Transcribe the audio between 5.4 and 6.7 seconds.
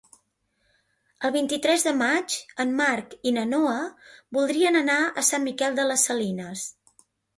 Miquel de les Salines.